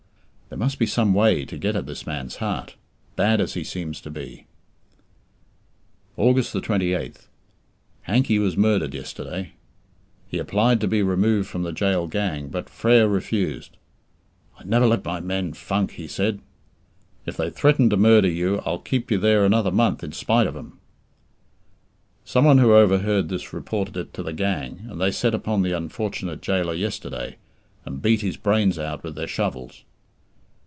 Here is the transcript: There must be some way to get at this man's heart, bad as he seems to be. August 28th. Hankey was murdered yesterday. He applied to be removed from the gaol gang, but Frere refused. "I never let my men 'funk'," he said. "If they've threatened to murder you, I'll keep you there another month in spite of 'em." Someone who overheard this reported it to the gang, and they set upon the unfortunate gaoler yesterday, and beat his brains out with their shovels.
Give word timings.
There 0.49 0.59
must 0.67 0.79
be 0.79 0.85
some 0.85 1.13
way 1.13 1.45
to 1.45 1.57
get 1.57 1.77
at 1.77 1.85
this 1.85 2.05
man's 2.05 2.35
heart, 2.35 2.75
bad 3.15 3.39
as 3.39 3.53
he 3.53 3.63
seems 3.63 4.01
to 4.01 4.09
be. 4.09 4.47
August 6.17 6.53
28th. 6.53 7.27
Hankey 8.01 8.37
was 8.37 8.57
murdered 8.57 8.93
yesterday. 8.93 9.53
He 10.27 10.39
applied 10.39 10.81
to 10.81 10.89
be 10.89 11.01
removed 11.03 11.47
from 11.47 11.63
the 11.63 11.71
gaol 11.71 12.07
gang, 12.07 12.49
but 12.49 12.67
Frere 12.69 13.07
refused. 13.07 13.77
"I 14.59 14.65
never 14.65 14.85
let 14.87 15.05
my 15.05 15.21
men 15.21 15.53
'funk'," 15.53 15.91
he 15.93 16.05
said. 16.05 16.41
"If 17.25 17.37
they've 17.37 17.55
threatened 17.55 17.91
to 17.91 17.95
murder 17.97 18.27
you, 18.29 18.59
I'll 18.65 18.79
keep 18.79 19.09
you 19.09 19.17
there 19.17 19.45
another 19.45 19.71
month 19.71 20.03
in 20.03 20.11
spite 20.11 20.47
of 20.47 20.57
'em." 20.57 20.79
Someone 22.25 22.57
who 22.57 22.73
overheard 22.73 23.29
this 23.29 23.53
reported 23.53 23.95
it 23.95 24.13
to 24.15 24.21
the 24.21 24.33
gang, 24.33 24.81
and 24.89 24.99
they 24.99 25.11
set 25.11 25.33
upon 25.33 25.61
the 25.61 25.71
unfortunate 25.71 26.41
gaoler 26.41 26.73
yesterday, 26.73 27.37
and 27.85 28.01
beat 28.01 28.19
his 28.19 28.35
brains 28.35 28.77
out 28.77 29.01
with 29.01 29.15
their 29.15 29.29
shovels. 29.29 29.85